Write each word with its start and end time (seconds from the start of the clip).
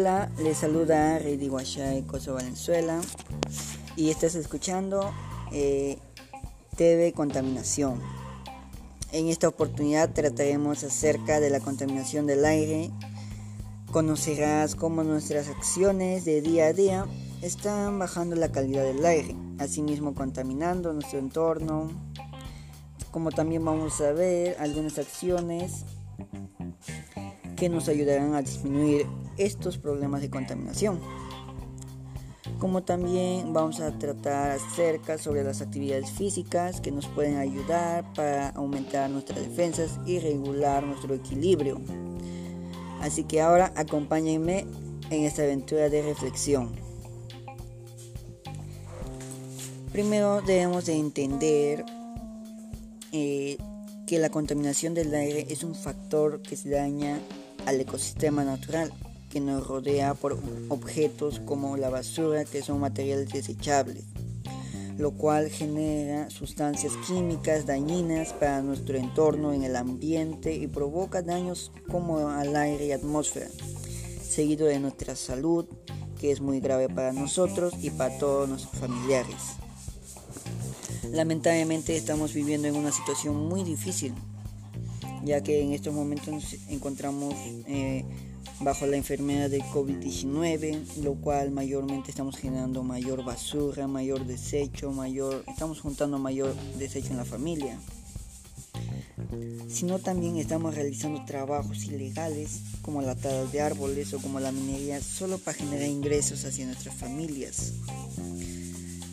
Hola, 0.00 0.30
les 0.38 0.56
saluda 0.56 1.18
Reidi 1.18 1.48
Guachay, 1.48 2.00
Kosovo, 2.04 2.38
Venezuela. 2.38 3.02
Y 3.96 4.08
estás 4.08 4.34
escuchando 4.34 5.12
eh, 5.52 5.98
TV 6.74 7.12
Contaminación. 7.12 8.00
En 9.12 9.28
esta 9.28 9.46
oportunidad 9.46 10.14
trataremos 10.14 10.84
acerca 10.84 11.38
de 11.38 11.50
la 11.50 11.60
contaminación 11.60 12.26
del 12.26 12.46
aire. 12.46 12.90
Conocerás 13.92 14.74
cómo 14.74 15.04
nuestras 15.04 15.48
acciones 15.48 16.24
de 16.24 16.40
día 16.40 16.68
a 16.68 16.72
día 16.72 17.06
están 17.42 17.98
bajando 17.98 18.36
la 18.36 18.50
calidad 18.50 18.84
del 18.84 19.04
aire, 19.04 19.36
asimismo 19.58 20.14
contaminando 20.14 20.94
nuestro 20.94 21.18
entorno. 21.18 21.90
Como 23.10 23.32
también 23.32 23.62
vamos 23.66 24.00
a 24.00 24.12
ver 24.12 24.56
algunas 24.60 24.98
acciones 24.98 25.84
que 27.56 27.68
nos 27.68 27.90
ayudarán 27.90 28.34
a 28.34 28.40
disminuir 28.40 29.06
estos 29.40 29.78
problemas 29.78 30.20
de 30.20 30.30
contaminación. 30.30 31.00
Como 32.58 32.82
también 32.82 33.54
vamos 33.54 33.80
a 33.80 33.98
tratar 33.98 34.50
acerca 34.50 35.16
sobre 35.16 35.42
las 35.42 35.62
actividades 35.62 36.10
físicas 36.10 36.80
que 36.80 36.92
nos 36.92 37.06
pueden 37.06 37.38
ayudar 37.38 38.04
para 38.12 38.50
aumentar 38.50 39.08
nuestras 39.08 39.40
defensas 39.40 39.98
y 40.04 40.18
regular 40.18 40.84
nuestro 40.84 41.14
equilibrio. 41.14 41.80
Así 43.00 43.24
que 43.24 43.40
ahora 43.40 43.72
acompáñenme 43.76 44.66
en 45.08 45.24
esta 45.24 45.42
aventura 45.42 45.88
de 45.88 46.02
reflexión. 46.02 46.72
Primero 49.90 50.42
debemos 50.42 50.84
de 50.84 50.96
entender 50.96 51.84
eh, 53.10 53.56
que 54.06 54.18
la 54.18 54.28
contaminación 54.28 54.92
del 54.92 55.14
aire 55.14 55.46
es 55.48 55.64
un 55.64 55.74
factor 55.74 56.42
que 56.42 56.56
se 56.56 56.68
daña 56.68 57.18
al 57.64 57.80
ecosistema 57.80 58.44
natural 58.44 58.92
que 59.30 59.40
nos 59.40 59.66
rodea 59.66 60.14
por 60.14 60.36
objetos 60.68 61.40
como 61.46 61.76
la 61.76 61.88
basura 61.88 62.44
que 62.44 62.62
son 62.62 62.80
materiales 62.80 63.32
desechables, 63.32 64.04
lo 64.98 65.12
cual 65.12 65.48
genera 65.48 66.28
sustancias 66.28 66.92
químicas 67.06 67.64
dañinas 67.64 68.32
para 68.34 68.60
nuestro 68.60 68.98
entorno 68.98 69.54
en 69.54 69.62
el 69.62 69.76
ambiente 69.76 70.54
y 70.54 70.66
provoca 70.66 71.22
daños 71.22 71.72
como 71.88 72.28
al 72.28 72.54
aire 72.56 72.86
y 72.86 72.92
atmósfera, 72.92 73.48
seguido 74.28 74.66
de 74.66 74.80
nuestra 74.80 75.14
salud, 75.14 75.66
que 76.18 76.32
es 76.32 76.40
muy 76.40 76.60
grave 76.60 76.88
para 76.88 77.12
nosotros 77.12 77.72
y 77.80 77.90
para 77.90 78.18
todos 78.18 78.48
nuestros 78.48 78.78
familiares. 78.78 79.36
Lamentablemente 81.12 81.96
estamos 81.96 82.34
viviendo 82.34 82.68
en 82.68 82.76
una 82.76 82.92
situación 82.92 83.48
muy 83.48 83.64
difícil, 83.64 84.12
ya 85.24 85.42
que 85.42 85.62
en 85.62 85.72
estos 85.72 85.94
momentos 85.94 86.28
nos 86.28 86.52
encontramos 86.68 87.34
eh, 87.66 88.04
bajo 88.60 88.86
la 88.86 88.96
enfermedad 88.96 89.48
de 89.48 89.62
COVID-19, 89.62 90.96
lo 91.02 91.14
cual 91.14 91.50
mayormente 91.50 92.10
estamos 92.10 92.36
generando 92.36 92.82
mayor 92.82 93.24
basura, 93.24 93.86
mayor 93.86 94.26
desecho, 94.26 94.92
mayor, 94.92 95.44
estamos 95.48 95.80
juntando 95.80 96.18
mayor 96.18 96.54
desecho 96.78 97.10
en 97.10 97.16
la 97.16 97.24
familia. 97.24 97.78
Sino 99.68 99.98
también 99.98 100.36
estamos 100.36 100.74
realizando 100.74 101.24
trabajos 101.24 101.84
ilegales 101.84 102.60
como 102.82 103.00
la 103.00 103.14
tala 103.14 103.44
de 103.44 103.60
árboles 103.62 104.12
o 104.12 104.18
como 104.18 104.40
la 104.40 104.52
minería 104.52 105.00
solo 105.00 105.38
para 105.38 105.56
generar 105.56 105.88
ingresos 105.88 106.44
hacia 106.44 106.66
nuestras 106.66 106.94
familias, 106.94 107.72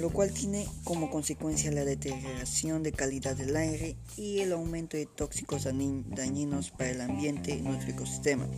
lo 0.00 0.10
cual 0.10 0.32
tiene 0.32 0.66
como 0.82 1.10
consecuencia 1.10 1.70
la 1.70 1.84
deterioración 1.84 2.82
de 2.82 2.92
calidad 2.92 3.36
del 3.36 3.56
aire 3.56 3.96
y 4.16 4.40
el 4.40 4.52
aumento 4.52 4.96
de 4.96 5.06
tóxicos 5.06 5.64
dañinos 5.64 6.70
para 6.70 6.90
el 6.90 7.02
ambiente 7.02 7.52
y 7.52 7.60
nuestro 7.60 7.92
ecosistema. 7.92 8.48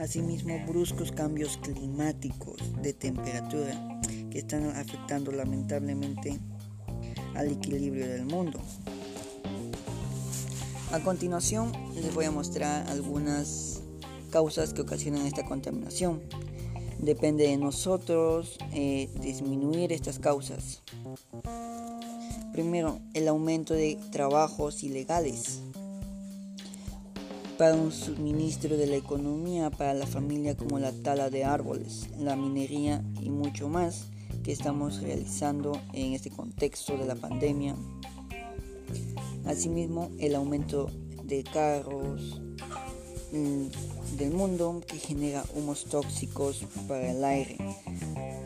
Asimismo, 0.00 0.58
bruscos 0.66 1.12
cambios 1.12 1.58
climáticos 1.58 2.56
de 2.80 2.94
temperatura 2.94 4.00
que 4.30 4.38
están 4.38 4.64
afectando 4.70 5.30
lamentablemente 5.30 6.40
al 7.34 7.48
equilibrio 7.48 8.08
del 8.08 8.24
mundo. 8.24 8.58
A 10.90 11.00
continuación 11.00 11.70
les 11.94 12.14
voy 12.14 12.24
a 12.24 12.30
mostrar 12.30 12.88
algunas 12.88 13.82
causas 14.30 14.72
que 14.72 14.80
ocasionan 14.80 15.26
esta 15.26 15.44
contaminación. 15.44 16.22
Depende 16.98 17.46
de 17.46 17.58
nosotros 17.58 18.56
eh, 18.72 19.10
disminuir 19.20 19.92
estas 19.92 20.18
causas. 20.18 20.82
Primero, 22.54 23.00
el 23.12 23.28
aumento 23.28 23.74
de 23.74 23.98
trabajos 24.10 24.82
ilegales 24.82 25.60
para 27.60 27.74
un 27.74 27.92
suministro 27.92 28.78
de 28.78 28.86
la 28.86 28.96
economía 28.96 29.68
para 29.68 29.92
la 29.92 30.06
familia 30.06 30.56
como 30.56 30.78
la 30.78 30.92
tala 30.92 31.28
de 31.28 31.44
árboles, 31.44 32.08
la 32.18 32.34
minería 32.34 33.04
y 33.20 33.28
mucho 33.28 33.68
más 33.68 34.06
que 34.42 34.50
estamos 34.50 35.02
realizando 35.02 35.78
en 35.92 36.14
este 36.14 36.30
contexto 36.30 36.96
de 36.96 37.04
la 37.04 37.16
pandemia. 37.16 37.76
Asimismo, 39.44 40.10
el 40.18 40.36
aumento 40.36 40.90
de 41.24 41.44
carros 41.44 42.40
mm, 43.30 44.16
del 44.16 44.30
mundo 44.30 44.80
que 44.86 44.96
genera 44.96 45.44
humos 45.54 45.84
tóxicos 45.84 46.64
para 46.88 47.10
el 47.10 47.22
aire, 47.22 47.58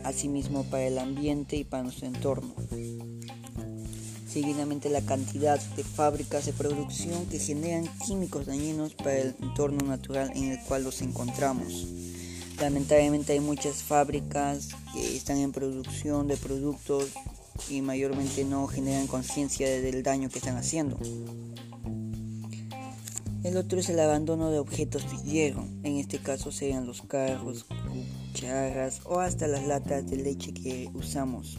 asimismo 0.02 0.64
para 0.64 0.88
el 0.88 0.98
ambiente 0.98 1.54
y 1.54 1.62
para 1.62 1.84
nuestro 1.84 2.08
entorno 2.08 2.52
seguidamente 4.34 4.90
la 4.90 5.00
cantidad 5.00 5.60
de 5.76 5.84
fábricas 5.84 6.44
de 6.44 6.52
producción 6.52 7.24
que 7.26 7.38
generan 7.38 7.88
químicos 8.04 8.46
dañinos 8.46 8.92
para 8.94 9.16
el 9.16 9.36
entorno 9.40 9.86
natural 9.86 10.32
en 10.34 10.50
el 10.50 10.58
cual 10.64 10.82
los 10.82 11.02
encontramos. 11.02 11.86
Lamentablemente 12.60 13.32
hay 13.32 13.38
muchas 13.38 13.84
fábricas 13.84 14.70
que 14.92 15.16
están 15.16 15.36
en 15.36 15.52
producción 15.52 16.26
de 16.26 16.36
productos 16.36 17.10
y 17.70 17.80
mayormente 17.80 18.44
no 18.44 18.66
generan 18.66 19.06
conciencia 19.06 19.68
del 19.68 20.02
daño 20.02 20.28
que 20.28 20.40
están 20.40 20.56
haciendo. 20.56 20.98
El 23.44 23.56
otro 23.56 23.78
es 23.78 23.88
el 23.88 24.00
abandono 24.00 24.50
de 24.50 24.58
objetos 24.58 25.08
de 25.12 25.30
hierro, 25.30 25.64
en 25.84 25.98
este 25.98 26.18
caso 26.18 26.50
serían 26.50 26.86
los 26.86 27.02
carros, 27.02 27.66
cucharas 28.32 29.00
o 29.04 29.20
hasta 29.20 29.46
las 29.46 29.64
latas 29.64 30.10
de 30.10 30.16
leche 30.16 30.52
que 30.52 30.90
usamos 30.92 31.56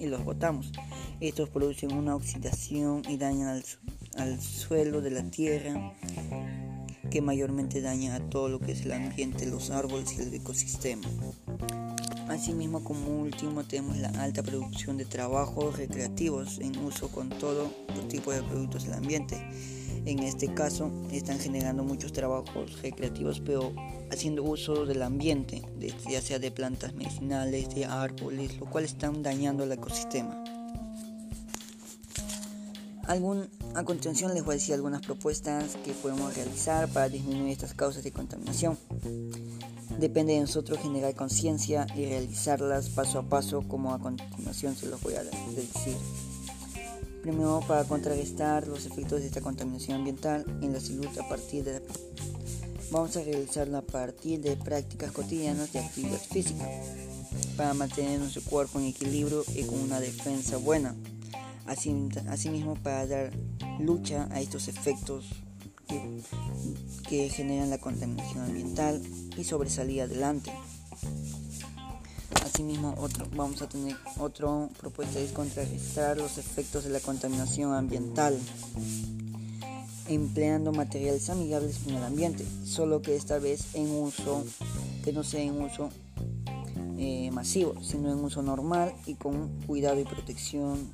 y 0.00 0.06
los 0.06 0.24
botamos. 0.24 0.72
Estos 1.20 1.50
producen 1.50 1.92
una 1.92 2.16
oxidación 2.16 3.02
y 3.06 3.18
dañan 3.18 3.62
al, 4.16 4.40
suelo 4.40 5.02
de 5.02 5.10
la 5.10 5.22
tierra, 5.24 5.92
que 7.10 7.20
mayormente 7.20 7.82
daña 7.82 8.14
a 8.14 8.20
todo 8.30 8.48
lo 8.48 8.58
que 8.58 8.72
es 8.72 8.86
el 8.86 8.92
ambiente, 8.92 9.44
los 9.44 9.70
árboles 9.70 10.16
y 10.16 10.22
el 10.22 10.32
ecosistema. 10.32 11.06
Asimismo, 12.30 12.82
como 12.82 13.20
último, 13.20 13.64
tenemos 13.64 13.98
la 13.98 14.08
alta 14.08 14.42
producción 14.42 14.96
de 14.96 15.04
trabajos 15.04 15.76
recreativos 15.76 16.58
en 16.58 16.78
uso 16.78 17.08
con 17.08 17.28
todo 17.28 17.70
los 17.94 18.08
tipos 18.08 18.34
de 18.34 18.42
productos 18.42 18.84
del 18.84 18.94
ambiente. 18.94 19.36
En 20.06 20.20
este 20.20 20.54
caso, 20.54 20.90
están 21.12 21.38
generando 21.38 21.84
muchos 21.84 22.14
trabajos 22.14 22.80
recreativos, 22.80 23.40
pero 23.40 23.74
haciendo 24.10 24.42
uso 24.42 24.86
del 24.86 25.02
ambiente, 25.02 25.60
ya 26.08 26.22
sea 26.22 26.38
de 26.38 26.50
plantas 26.50 26.94
medicinales, 26.94 27.74
de 27.74 27.84
árboles, 27.84 28.58
lo 28.58 28.64
cual 28.70 28.84
están 28.84 29.22
dañando 29.22 29.64
el 29.64 29.72
ecosistema 29.72 30.39
a 33.10 33.82
continuación 33.82 34.34
les 34.34 34.44
voy 34.44 34.52
a 34.52 34.58
decir 34.58 34.72
algunas 34.72 35.02
propuestas 35.02 35.74
que 35.84 35.92
podemos 35.94 36.32
realizar 36.36 36.88
para 36.90 37.08
disminuir 37.08 37.50
estas 37.50 37.74
causas 37.74 38.04
de 38.04 38.12
contaminación. 38.12 38.78
Depende 39.98 40.34
de 40.34 40.40
nosotros 40.42 40.78
generar 40.78 41.16
conciencia 41.16 41.88
y 41.96 42.06
realizarlas 42.06 42.88
paso 42.90 43.18
a 43.18 43.22
paso 43.24 43.62
como 43.66 43.92
a 43.92 43.98
continuación 43.98 44.76
se 44.76 44.86
los 44.86 45.02
voy 45.02 45.14
a 45.14 45.24
decir. 45.24 45.96
Primero, 47.20 47.60
para 47.66 47.82
contrarrestar 47.82 48.68
los 48.68 48.86
efectos 48.86 49.22
de 49.22 49.26
esta 49.26 49.40
contaminación 49.40 49.98
ambiental 49.98 50.44
en 50.62 50.72
la 50.72 50.78
salud 50.78 51.08
a 51.18 51.28
partir 51.28 51.64
de 51.64 51.82
Vamos 52.92 53.16
a 53.16 53.24
realizarlo 53.24 53.78
a 53.78 53.82
partir 53.82 54.40
de 54.40 54.56
prácticas 54.56 55.10
cotidianas 55.10 55.72
de 55.72 55.80
actividad 55.80 56.20
física 56.20 56.64
para 57.56 57.74
mantener 57.74 58.20
nuestro 58.20 58.42
cuerpo 58.42 58.78
en 58.78 58.86
equilibrio 58.86 59.44
y 59.52 59.64
con 59.64 59.80
una 59.80 59.98
defensa 59.98 60.58
buena 60.58 60.94
asimismo 61.66 62.74
para 62.76 63.06
dar 63.06 63.32
lucha 63.78 64.28
a 64.30 64.40
estos 64.40 64.68
efectos 64.68 65.26
que, 67.08 67.28
generan 67.30 67.70
la 67.70 67.78
contaminación 67.78 68.44
ambiental 68.44 69.02
y 69.36 69.44
sobresalir 69.44 70.02
adelante. 70.02 70.52
Asimismo, 72.44 72.94
otro, 72.98 73.26
vamos 73.34 73.60
a 73.62 73.68
tener 73.68 73.96
otra 74.18 74.68
propuesta 74.78 75.18
es 75.18 75.32
contrarrestar 75.32 76.16
los 76.16 76.38
efectos 76.38 76.84
de 76.84 76.90
la 76.90 77.00
contaminación 77.00 77.74
ambiental 77.74 78.38
empleando 80.08 80.72
materiales 80.72 81.30
amigables 81.30 81.78
con 81.78 81.94
el 81.94 82.02
ambiente, 82.02 82.44
solo 82.64 83.00
que 83.00 83.14
esta 83.14 83.38
vez 83.38 83.74
en 83.74 83.90
uso, 83.90 84.44
que 85.04 85.12
no 85.12 85.22
sea 85.22 85.42
en 85.42 85.60
uso 85.60 85.90
eh, 86.98 87.30
masivo, 87.32 87.74
sino 87.82 88.12
en 88.12 88.18
uso 88.18 88.42
normal 88.42 88.92
y 89.06 89.14
con 89.14 89.48
cuidado 89.66 90.00
y 90.00 90.04
protección 90.04 90.90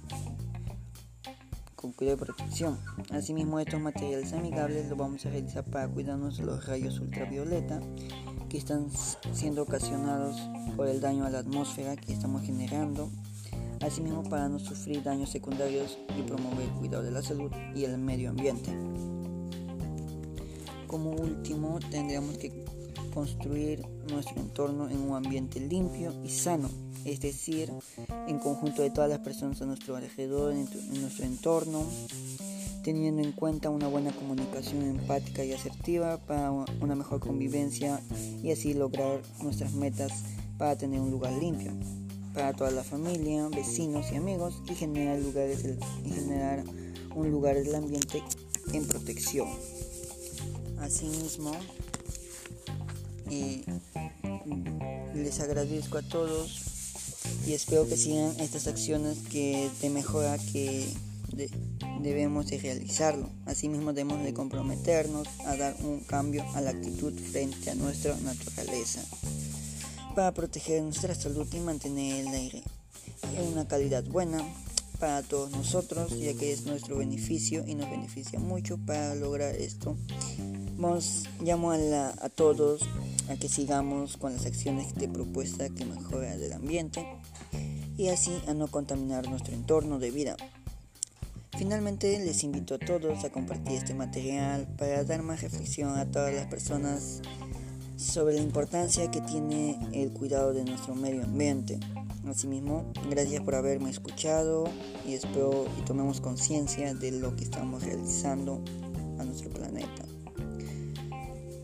cuidado 1.93 2.17
de 2.17 2.25
protección. 2.25 2.79
Asimismo, 3.11 3.59
estos 3.61 3.81
materiales 3.81 4.33
amigables 4.33 4.89
los 4.89 4.99
vamos 4.99 5.25
a 5.25 5.31
realizar 5.31 5.65
para 5.65 5.89
cuidarnos 5.89 6.37
de 6.39 6.45
los 6.45 6.67
rayos 6.67 7.01
ultravioleta 7.01 7.81
que 8.49 8.59
están 8.59 8.89
siendo 9.33 9.63
ocasionados 9.63 10.37
por 10.77 10.89
el 10.89 11.01
daño 11.01 11.25
a 11.25 11.31
la 11.31 11.39
atmósfera 11.39 11.97
que 11.97 12.13
estamos 12.13 12.43
generando, 12.43 13.11
asimismo 13.81 14.23
para 14.25 14.49
no 14.49 14.59
sufrir 14.59 15.03
daños 15.03 15.31
secundarios 15.31 15.99
y 16.19 16.23
promover 16.23 16.67
el 16.69 16.73
cuidado 16.73 17.03
de 17.03 17.11
la 17.11 17.23
salud 17.23 17.51
y 17.75 17.85
el 17.85 17.99
medio 17.99 18.31
ambiente. 18.31 18.73
Como 20.87 21.11
último, 21.11 21.79
tendríamos 21.91 22.39
que 22.39 22.66
construir 23.17 23.83
nuestro 24.11 24.43
entorno 24.43 24.91
en 24.91 25.01
un 25.01 25.17
ambiente 25.17 25.59
limpio 25.59 26.13
y 26.23 26.29
sano, 26.29 26.69
es 27.07 27.19
decir, 27.19 27.73
en 28.29 28.39
conjunto 28.39 28.83
de 28.83 28.91
todas 28.91 29.09
las 29.09 29.21
personas 29.21 29.63
a 29.63 29.65
nuestro 29.65 29.97
alrededor, 29.97 30.53
en 30.53 31.01
nuestro 31.01 31.25
entorno, 31.25 31.83
teniendo 32.85 33.23
en 33.23 33.33
cuenta 33.33 33.71
una 33.71 33.89
buena 33.89 34.13
comunicación 34.13 34.83
empática 34.83 35.43
y 35.43 35.55
asertiva 35.55 36.19
para 36.19 36.51
una 36.51 36.95
mejor 36.95 37.21
convivencia 37.21 38.03
y 38.43 38.51
así 38.51 38.75
lograr 38.75 39.23
nuestras 39.43 39.73
metas 39.73 40.13
para 40.59 40.77
tener 40.77 41.01
un 41.01 41.11
lugar 41.11 41.33
limpio 41.33 41.73
para 42.35 42.53
toda 42.53 42.71
la 42.71 42.85
familia, 42.85 43.49
vecinos 43.49 44.13
y 44.13 44.17
amigos 44.17 44.61
y 44.69 44.75
generar 44.75 45.19
lugares 45.21 45.65
y 46.05 46.11
generar 46.11 46.65
un 47.15 47.31
lugar 47.31 47.57
del 47.57 47.77
ambiente 47.77 48.23
en 48.75 48.87
protección. 48.87 49.49
Asimismo, 50.81 51.53
eh, 53.31 53.65
les 55.15 55.41
agradezco 55.41 55.99
a 55.99 56.03
todos 56.03 56.63
y 57.47 57.53
espero 57.53 57.89
que 57.89 57.97
sigan 57.97 58.39
estas 58.41 58.67
acciones 58.67 59.19
que 59.31 59.71
de 59.81 59.91
mejora 59.91 60.39
que 60.39 60.87
debemos 62.01 62.47
de 62.47 62.59
realizarlo. 62.59 63.29
Asimismo 63.47 63.93
debemos 63.93 64.23
de 64.25 64.35
comprometernos 64.35 65.29
a 65.45 65.57
dar 65.57 65.77
un 65.83 66.01
cambio 66.01 66.45
a 66.55 66.61
la 66.61 66.71
actitud 66.71 67.13
frente 67.13 67.71
a 67.71 67.75
nuestra 67.75 68.17
naturaleza 68.19 69.01
para 70.15 70.33
proteger 70.33 70.83
nuestra 70.83 71.15
salud 71.15 71.47
y 71.53 71.61
mantener 71.61 72.27
el 72.27 72.29
aire 72.29 72.63
en 73.37 73.53
una 73.53 73.69
calidad 73.69 74.05
buena 74.05 74.43
para 74.99 75.23
todos 75.23 75.51
nosotros, 75.51 76.19
ya 76.19 76.33
que 76.35 76.53
es 76.53 76.65
nuestro 76.65 76.97
beneficio 76.97 77.65
y 77.67 77.75
nos 77.75 77.91
beneficia 77.91 78.39
mucho 78.39 78.79
para 78.79 79.15
lograr 79.15 79.55
esto. 79.55 79.95
Vamos, 80.79 81.25
llamo 81.41 81.73
a, 81.73 81.77
a 82.19 82.29
todos 82.31 82.81
a 83.29 83.37
que 83.37 83.49
sigamos 83.49 84.17
con 84.17 84.33
las 84.33 84.47
acciones 84.47 84.95
de 84.95 85.09
propuesta 85.09 85.69
que 85.69 85.85
mejoran 85.85 86.43
el 86.43 86.53
ambiente 86.53 87.07
y 87.97 88.09
así 88.09 88.33
a 88.47 88.55
no 88.55 88.69
contaminar 88.69 89.29
nuestro 89.29 89.55
entorno 89.55 89.99
de 89.99 90.11
vida. 90.11 90.37
Finalmente 91.57 92.19
les 92.19 92.45
invito 92.45 92.75
a 92.75 92.79
todos 92.79 93.25
a 93.25 93.31
compartir 93.31 93.73
este 93.73 93.95
material 93.95 94.69
para 94.77 95.05
dar 95.05 95.23
más 95.23 95.43
reflexión 95.43 95.97
a 95.97 96.05
todas 96.11 96.35
las 96.35 96.47
personas 96.47 97.23
sobre 97.97 98.35
la 98.35 98.43
importancia 98.43 99.11
que 99.11 99.23
tiene 99.23 99.79
el 99.93 100.13
cuidado 100.13 100.53
de 100.53 100.65
nuestro 100.65 100.95
medio 100.95 101.25
ambiente. 101.25 101.81
Asimismo, 102.29 102.93
gracias 103.09 103.43
por 103.43 103.55
haberme 103.55 103.89
escuchado 103.89 104.65
y 105.07 105.15
espero 105.15 105.67
y 105.79 105.83
tomemos 105.83 106.21
conciencia 106.21 106.93
de 106.93 107.13
lo 107.13 107.35
que 107.37 107.45
estamos 107.45 107.85
realizando 107.85 108.63
a 109.19 109.25
nuestro 109.25 109.49
planeta. 109.51 110.06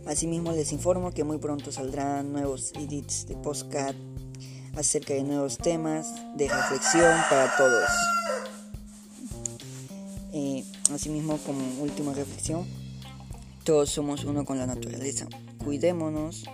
Asimismo, 0.06 0.52
les 0.52 0.72
informo 0.72 1.12
que 1.12 1.25
muy 1.25 1.38
pronto 1.38 1.70
saldrán 1.70 2.32
nuevos 2.32 2.72
edits 2.75 3.26
de 3.26 3.37
postcat 3.37 3.94
acerca 4.76 5.14
de 5.14 5.22
nuevos 5.22 5.58
temas 5.58 6.12
de 6.37 6.49
reflexión 6.49 7.20
para 7.31 7.56
todos. 7.56 7.88
Eh, 10.32 10.64
asimismo, 10.93 11.38
como 11.46 11.64
última 11.82 12.14
reflexión, 12.14 12.66
todos 13.64 13.90
somos 13.90 14.25
uno 14.25 14.44
con 14.44 14.58
la 14.58 14.66
naturaleza. 14.66 15.28
Cuidémonos 15.64 16.44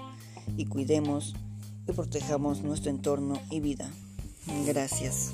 y 0.56 0.66
cuidemos 0.66 1.34
y 1.86 1.92
protejamos 1.92 2.62
nuestro 2.62 2.90
entorno 2.90 3.40
y 3.50 3.60
vida. 3.60 3.90
Gracias. 4.66 5.32